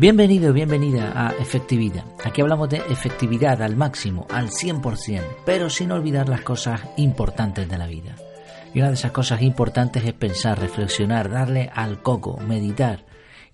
[0.00, 2.06] Bienvenido, bienvenida a Efectividad.
[2.24, 7.76] Aquí hablamos de efectividad al máximo, al 100%, pero sin olvidar las cosas importantes de
[7.76, 8.16] la vida.
[8.72, 13.04] Y una de esas cosas importantes es pensar, reflexionar, darle al coco, meditar,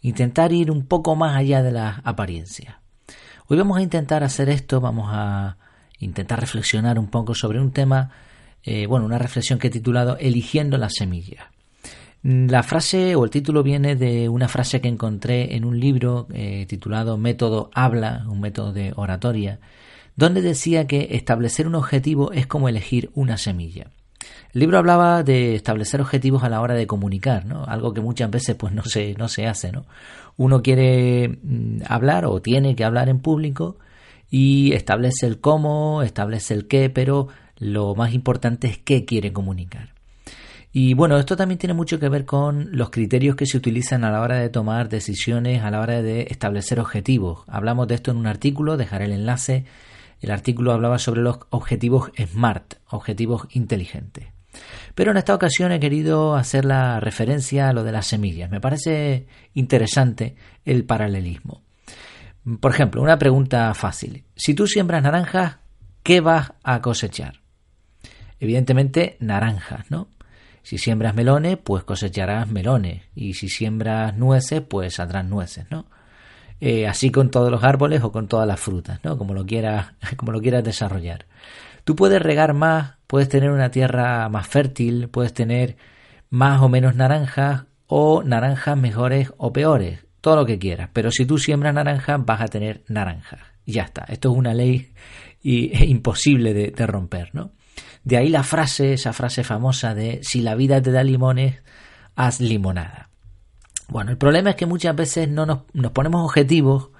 [0.03, 2.77] intentar ir un poco más allá de las apariencias.
[3.49, 5.57] Hoy vamos a intentar hacer esto, vamos a
[5.99, 8.13] intentar reflexionar un poco sobre un tema,
[8.63, 11.56] eh, bueno, una reflexión que he titulado Eligiendo las semillas.
[12.29, 16.67] La frase o el título viene de una frase que encontré en un libro eh,
[16.69, 19.61] titulado Método Habla, un método de oratoria,
[20.17, 23.93] donde decía que establecer un objetivo es como elegir una semilla.
[24.53, 27.65] El libro hablaba de establecer objetivos a la hora de comunicar, ¿no?
[27.65, 29.87] Algo que muchas veces pues no se, no se hace, ¿no?
[30.37, 33.79] Uno quiere mm, hablar o tiene que hablar en público
[34.29, 39.96] y establece el cómo, establece el qué, pero lo más importante es qué quiere comunicar.
[40.79, 44.11] Y bueno, esto también tiene mucho que ver con los criterios que se utilizan a
[44.11, 47.45] la hora de tomar decisiones, a la hora de establecer objetivos.
[47.47, 49.65] Hablamos de esto en un artículo, dejaré el enlace.
[50.21, 54.27] El artículo hablaba sobre los objetivos SMART, objetivos inteligentes.
[54.95, 58.51] Pero en esta ocasión he querido hacer la referencia a lo de las semillas.
[58.51, 61.63] Me parece interesante el paralelismo.
[62.61, 64.25] Por ejemplo, una pregunta fácil.
[64.37, 65.57] Si tú siembras naranjas,
[66.03, 67.41] ¿qué vas a cosechar?
[68.39, 70.09] Evidentemente, naranjas, ¿no?
[70.67, 73.05] Si siembras melones, pues cosecharás melones.
[73.15, 75.87] Y si siembras nueces, pues saldrán nueces, ¿no?
[76.61, 79.17] Eh, así con todos los árboles o con todas las frutas, ¿no?
[79.17, 81.27] Como lo quieras, como lo quieras desarrollar.
[81.85, 85.77] Tú puedes regar más, puedes tener una tierra más fértil, puedes tener
[86.31, 90.91] más o menos naranjas o naranjas mejores o peores, todo lo que quieras.
[90.93, 93.39] Pero si tú siembras naranjas, vas a tener naranjas.
[93.65, 94.05] Y ya está.
[94.09, 94.93] Esto es una ley
[95.45, 97.53] imposible de, de romper, ¿no?
[98.07, 101.57] De ahí la frase, esa frase famosa de si la vida te da limones,
[102.15, 103.11] haz limonada.
[103.89, 106.91] Bueno, el problema es que muchas veces no nos, ponemos objetivos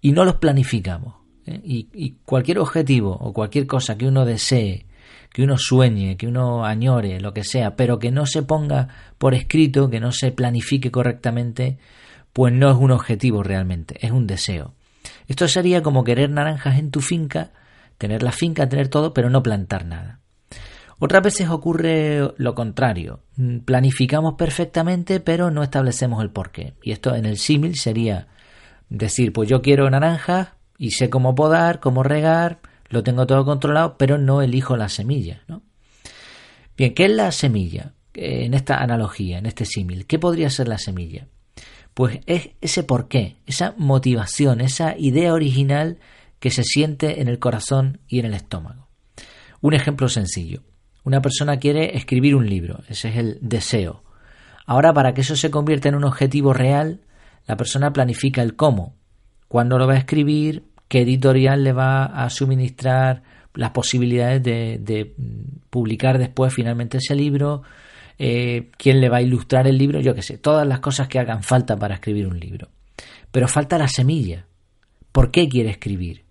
[0.00, 1.14] y no los planificamos.
[1.46, 1.60] ¿eh?
[1.62, 4.86] Y, y, cualquier objetivo o cualquier cosa que uno desee,
[5.32, 8.88] que uno sueñe, que uno añore, lo que sea, pero que no se ponga
[9.18, 11.78] por escrito, que no se planifique correctamente,
[12.32, 14.74] pues no es un objetivo realmente, es un deseo.
[15.28, 17.52] Esto sería como querer naranjas en tu finca,
[17.98, 20.25] tener la finca, tener todo, pero no plantar nada.
[20.98, 23.20] Otras veces ocurre lo contrario.
[23.64, 26.74] Planificamos perfectamente, pero no establecemos el porqué.
[26.82, 28.28] Y esto en el símil sería
[28.88, 33.96] decir, pues yo quiero naranjas y sé cómo podar, cómo regar, lo tengo todo controlado,
[33.98, 35.42] pero no elijo la semilla.
[36.76, 37.92] Bien, ¿qué es la semilla?
[38.14, 41.26] En esta analogía, en este símil, ¿qué podría ser la semilla?
[41.92, 45.98] Pues es ese porqué, esa motivación, esa idea original
[46.38, 48.88] que se siente en el corazón y en el estómago.
[49.60, 50.62] Un ejemplo sencillo.
[51.06, 54.02] Una persona quiere escribir un libro, ese es el deseo.
[54.66, 56.98] Ahora, para que eso se convierta en un objetivo real,
[57.46, 58.96] la persona planifica el cómo,
[59.46, 63.22] cuándo lo va a escribir, qué editorial le va a suministrar
[63.54, 65.14] las posibilidades de,
[65.70, 67.62] publicar después finalmente ese libro,
[68.18, 71.20] eh, quién le va a ilustrar el libro, yo qué sé, todas las cosas que
[71.20, 72.66] hagan falta para escribir un libro.
[73.30, 74.46] Pero falta la semilla.
[75.12, 76.25] ¿Por qué quiere escribir?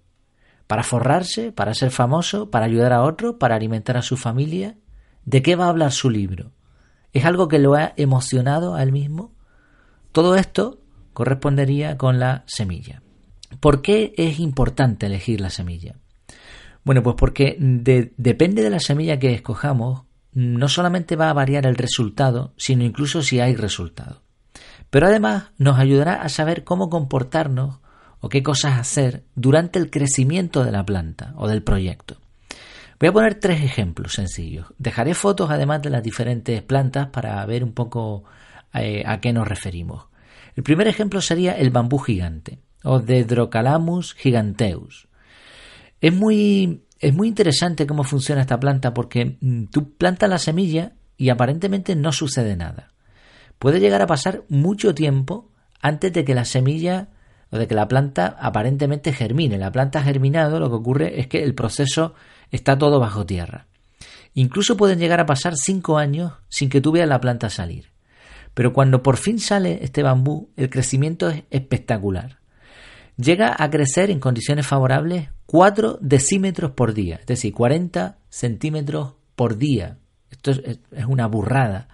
[0.67, 1.51] ¿Para forrarse?
[1.51, 2.49] ¿Para ser famoso?
[2.49, 3.37] ¿Para ayudar a otro?
[3.37, 4.77] ¿Para alimentar a su familia?
[5.23, 6.51] ¿De qué va a hablar su libro?
[7.13, 9.33] ¿Es algo que lo ha emocionado a él mismo?
[10.11, 10.81] Todo esto
[11.13, 13.01] correspondería con la semilla.
[13.59, 15.95] ¿Por qué es importante elegir la semilla?
[16.83, 20.03] Bueno, pues porque depende de la semilla que escojamos,
[20.33, 24.21] no solamente va a variar el resultado, sino incluso si hay resultado.
[24.89, 27.79] Pero además nos ayudará a saber cómo comportarnos
[28.19, 32.17] o qué cosas hacer durante el crecimiento de la planta o del proyecto.
[32.99, 34.67] Voy a poner tres ejemplos sencillos.
[34.77, 38.23] Dejaré fotos además de las diferentes plantas para ver un poco
[38.73, 40.05] eh, a qué nos referimos.
[40.55, 45.07] El primer ejemplo sería el bambú gigante o Dendrocalamus giganteus.
[45.99, 50.93] Es muy, es muy interesante cómo funciona esta planta porque mm, tú plantas la semilla
[51.17, 52.93] y aparentemente no sucede nada.
[53.59, 55.49] Puede llegar a pasar mucho tiempo
[55.81, 57.09] antes de que la semilla
[57.57, 59.57] de que la planta aparentemente germine.
[59.57, 62.13] La planta ha germinado, lo que ocurre es que el proceso
[62.51, 63.67] está todo bajo tierra.
[64.33, 67.89] Incluso pueden llegar a pasar cinco años sin que tú veas la planta salir.
[68.53, 72.39] Pero cuando por fin sale este bambú, el crecimiento es espectacular.
[73.17, 79.57] Llega a crecer en condiciones favorables 4 decímetros por día, es decir, 40 centímetros por
[79.57, 79.97] día.
[80.31, 81.87] Esto es, es una burrada.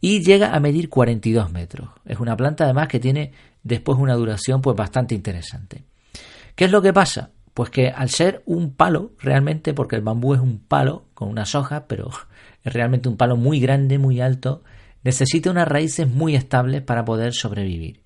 [0.00, 1.90] Y llega a medir 42 metros.
[2.04, 3.32] Es una planta además que tiene
[3.62, 5.84] después una duración pues bastante interesante.
[6.54, 7.30] ¿Qué es lo que pasa?
[7.54, 11.54] Pues que al ser un palo, realmente, porque el bambú es un palo con unas
[11.54, 12.10] hojas, pero
[12.64, 14.62] es realmente un palo muy grande, muy alto,
[15.02, 18.00] necesita unas raíces muy estables para poder sobrevivir.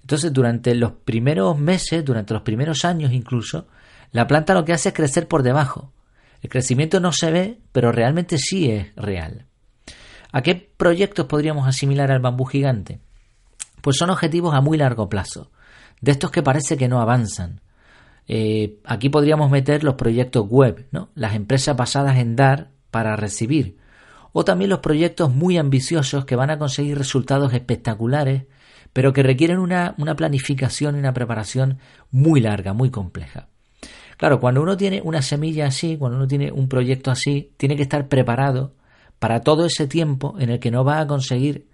[0.00, 3.68] Entonces, durante los primeros meses, durante los primeros años incluso,
[4.10, 5.92] la planta lo que hace es crecer por debajo.
[6.42, 9.46] El crecimiento no se ve, pero realmente sí es real.
[10.32, 13.00] ¿A qué proyectos podríamos asimilar al bambú gigante?
[13.82, 15.50] Pues son objetivos a muy largo plazo,
[16.00, 17.60] de estos que parece que no avanzan.
[18.26, 21.10] Eh, aquí podríamos meter los proyectos web, ¿no?
[21.14, 23.76] las empresas basadas en dar para recibir,
[24.32, 28.44] o también los proyectos muy ambiciosos que van a conseguir resultados espectaculares,
[28.92, 31.78] pero que requieren una, una planificación y una preparación
[32.10, 33.48] muy larga, muy compleja.
[34.16, 37.82] Claro, cuando uno tiene una semilla así, cuando uno tiene un proyecto así, tiene que
[37.82, 38.74] estar preparado
[39.18, 41.66] para todo ese tiempo en el que no va a conseguir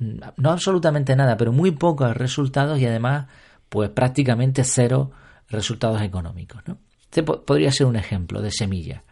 [0.00, 3.26] no absolutamente nada, pero muy pocos resultados y además,
[3.68, 5.10] pues prácticamente cero
[5.48, 6.62] resultados económicos.
[6.66, 6.78] ¿no?
[7.02, 9.02] Este podría ser un ejemplo de semilla.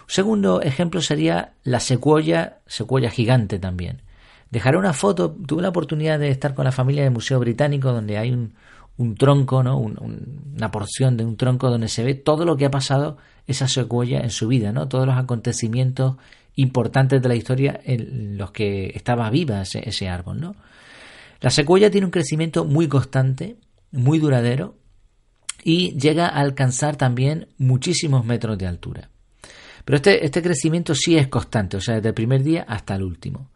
[0.00, 4.02] Un segundo ejemplo sería la secuoya, secuoya gigante también.
[4.50, 8.18] Dejaré una foto, tuve la oportunidad de estar con la familia del Museo Británico donde
[8.18, 8.54] hay un,
[8.96, 9.78] un tronco, ¿no?
[9.78, 13.16] una porción de un tronco donde se ve todo lo que ha pasado
[13.46, 14.88] esa secuoya en su vida, ¿no?
[14.88, 16.16] todos los acontecimientos
[16.60, 20.40] importantes de la historia en los que estaba viva ese, árbol.
[20.40, 20.56] ¿no?
[21.40, 23.56] La secuoya tiene un crecimiento muy constante,
[23.92, 24.76] muy duradero
[25.64, 29.10] y llega a alcanzar también muchísimos metros de altura.
[29.84, 33.02] Pero este, este crecimiento sí es constante, o sea, desde el primer día hasta el
[33.02, 33.50] último.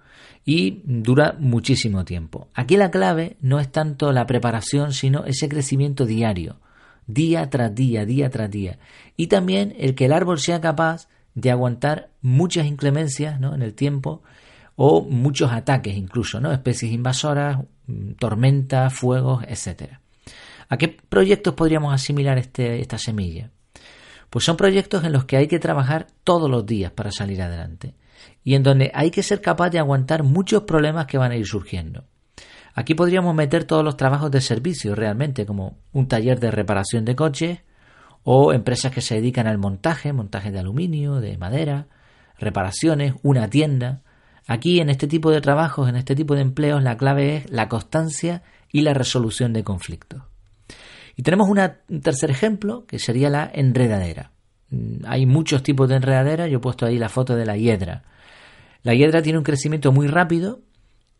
[0.46, 2.48] Y dura muchísimo tiempo.
[2.54, 6.60] Aquí la clave no es tanto la preparación, sino ese crecimiento diario,
[7.06, 8.78] día tras día, día tras día.
[9.16, 13.54] Y también el que el árbol sea capaz de aguantar muchas inclemencias ¿no?
[13.54, 14.22] en el tiempo
[14.76, 16.52] o muchos ataques incluso, ¿no?
[16.52, 19.98] especies invasoras, mm, tormentas, fuegos, etc.
[20.68, 23.50] ¿A qué proyectos podríamos asimilar este, esta semilla?
[24.30, 27.94] Pues son proyectos en los que hay que trabajar todos los días para salir adelante
[28.42, 31.46] y en donde hay que ser capaz de aguantar muchos problemas que van a ir
[31.46, 32.04] surgiendo.
[32.74, 37.14] Aquí podríamos meter todos los trabajos de servicio realmente, como un taller de reparación de
[37.14, 37.60] coches,
[38.24, 41.86] o empresas que se dedican al montaje, montaje de aluminio, de madera,
[42.38, 44.00] reparaciones, una tienda.
[44.46, 47.68] Aquí en este tipo de trabajos, en este tipo de empleos, la clave es la
[47.68, 48.42] constancia
[48.72, 50.22] y la resolución de conflictos.
[51.16, 54.32] Y tenemos un tercer ejemplo que sería la enredadera.
[54.70, 58.04] Mm, hay muchos tipos de enredadera, yo he puesto ahí la foto de la hiedra.
[58.82, 60.60] La hiedra tiene un crecimiento muy rápido,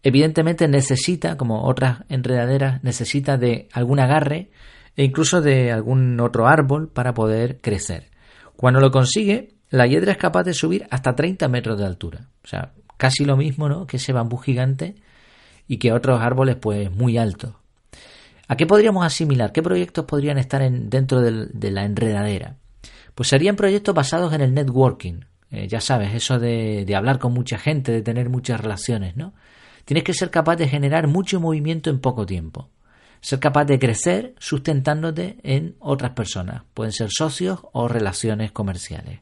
[0.02, 4.50] evidentemente necesita, como otras enredaderas, necesita de algún agarre
[4.96, 8.10] e incluso de algún otro árbol para poder crecer.
[8.56, 12.28] Cuando lo consigue, la hiedra es capaz de subir hasta 30 metros de altura.
[12.44, 13.86] O sea, casi lo mismo ¿no?
[13.86, 14.94] que ese bambú gigante
[15.66, 17.54] y que otros árboles pues muy altos.
[18.46, 19.52] ¿A qué podríamos asimilar?
[19.52, 22.56] ¿Qué proyectos podrían estar en, dentro de la enredadera?
[23.14, 25.20] Pues serían proyectos basados en el networking.
[25.50, 29.32] Eh, ya sabes, eso de, de hablar con mucha gente, de tener muchas relaciones, ¿no?
[29.84, 32.70] Tienes que ser capaz de generar mucho movimiento en poco tiempo
[33.24, 36.64] ser capaz de crecer sustentándote en otras personas.
[36.74, 39.20] Pueden ser socios o relaciones comerciales.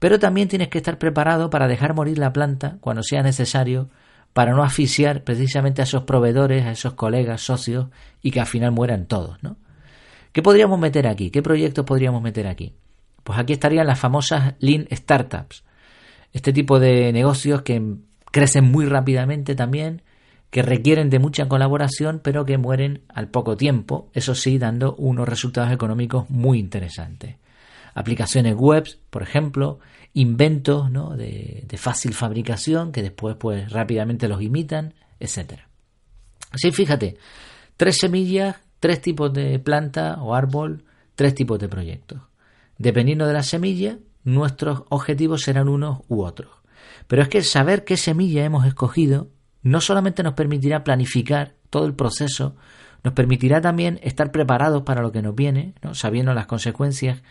[0.00, 3.90] Pero también tienes que estar preparado para dejar morir la planta cuando sea necesario
[4.32, 7.86] para no asfixiar precisamente a esos proveedores, a esos colegas, socios
[8.22, 9.56] y que al final mueran todos, ¿no?
[10.32, 11.30] ¿Qué podríamos meter aquí?
[11.30, 12.74] ¿Qué proyectos podríamos meter aquí?
[13.22, 15.62] Pues aquí estarían las famosas Lean Startups.
[16.32, 17.98] Este tipo de negocios que
[18.32, 20.02] crecen muy rápidamente también,
[20.52, 25.26] que requieren de mucha colaboración, pero que mueren al poco tiempo, eso sí, dando unos
[25.26, 27.36] resultados económicos muy interesantes.
[27.94, 29.78] Aplicaciones web, por ejemplo,
[30.12, 31.16] inventos ¿no?
[31.16, 35.60] de, fácil fabricación que después pues rápidamente los imitan, etc.
[36.50, 37.16] Así fíjate,
[37.78, 42.20] tres semillas, tres tipos de planta o árbol, tres tipos de proyectos.
[42.76, 46.50] Dependiendo de la semilla, nuestros objetivos serán unos u otros.
[47.06, 49.30] Pero es que saber qué semilla hemos escogido
[49.62, 52.56] no solamente nos permitirá planificar todo el proceso,
[53.04, 55.94] nos permitirá también estar preparados para lo que nos viene, ¿no?
[55.94, 57.22] sabiendo las consecuencias,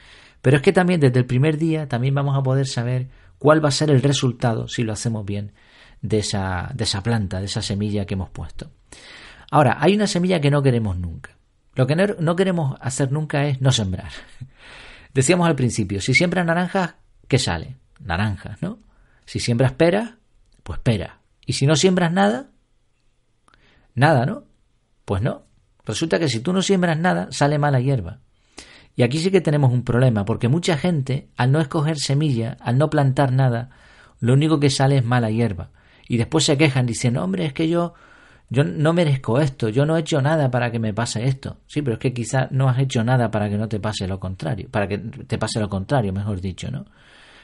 [0.42, 3.08] pero es que también desde el primer día también vamos a poder saber
[3.38, 5.54] cuál va a ser el resultado, si lo hacemos bien,
[6.02, 8.72] de esa, de esa planta, de esa semilla que hemos puesto.
[9.52, 11.38] Ahora, hay una semilla que no queremos nunca.
[11.76, 14.12] Lo que no, queremos hacer nunca es no sembrar.
[15.14, 16.96] Decíamos al principio, si siembras naranjas,
[17.28, 17.76] ¿qué sale?
[18.00, 18.80] Naranjas, ¿no?
[19.26, 20.12] Si siembras peras,
[20.64, 21.21] pues peras.
[21.46, 22.52] ¿Y si no siembras nada?
[23.96, 24.44] Nada, ¿no?
[25.06, 25.44] Pues no.
[25.86, 28.20] Resulta que si tú no siembras nada, sale mala hierba.
[28.96, 32.78] Y aquí sí que tenemos un problema, porque mucha gente, al no escoger semilla, al
[32.78, 33.70] no plantar nada,
[34.20, 35.72] lo único que sale es mala hierba.
[36.08, 37.94] Y después se quejan diciendo, hombre, es que yo,
[38.50, 41.62] yo no merezco esto, yo no he hecho nada para que me pase esto.
[41.68, 44.20] Sí, pero es que quizás no has hecho nada para que no te pase lo
[44.20, 46.86] contrario, para que te pase lo contrario, mejor dicho, ¿no?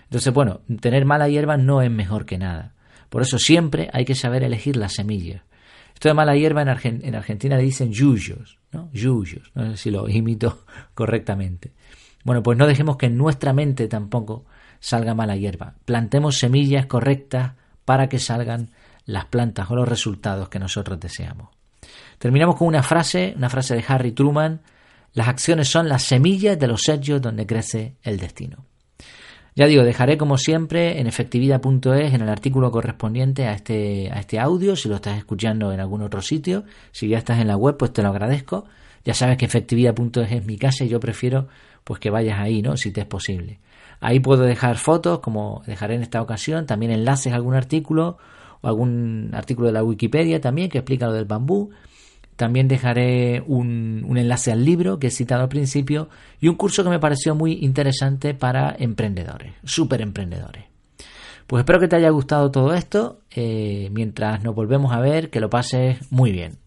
[0.04, 2.74] Entonces, bueno, tener mala hierba no es mejor que nada.
[3.10, 5.44] Por eso siempre hay que saber elegir la semilla.
[5.94, 8.90] Esto de mala hierba en, en Argentina le dicen yuyos, ¿no?
[8.94, 11.72] Yuyos, no sé si lo imito correctamente.
[12.24, 14.46] Bueno, pues no dejemos que en nuestra mente tampoco
[14.80, 15.76] salga mala hierba.
[15.86, 17.54] Plantemos semillas correctas
[17.86, 18.72] para que salgan
[19.06, 21.50] las plantas o los resultados que nosotros deseamos.
[22.18, 24.62] Terminamos con una frase, una frase de Harry Truman,
[25.14, 28.66] las acciones son las semillas de los hechos donde crece el destino.
[29.58, 34.38] Ya digo, dejaré como siempre en efectividad.es en el artículo correspondiente a este, a este
[34.38, 37.76] audio, si lo estás escuchando en algún otro sitio, si ya estás en la web,
[37.76, 38.66] pues te lo agradezco.
[39.04, 41.48] Ya sabes que efectividad.es es mi casa y yo prefiero
[41.84, 42.78] pues que vayas ahí, ¿no?
[42.78, 43.60] Si te es posible.
[44.00, 48.20] Ahí puedo dejar fotos, como dejaré en esta ocasión, también enlaces a algún artículo
[48.62, 51.72] o algún artículo de la Wikipedia también que explica lo del bambú.
[52.38, 56.08] También dejaré un, enlace al libro que he citado al principio
[56.40, 60.64] y un curso que me pareció muy interesante para emprendedores, súper emprendedores.
[61.48, 63.22] Pues espero que te haya gustado todo esto.
[63.32, 66.58] Eh, mientras nos volvemos a ver, que lo pases muy bien.